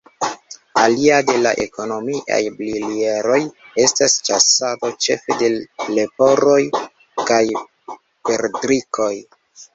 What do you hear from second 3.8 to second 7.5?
estas ĉasado ĉefe de leporoj kaj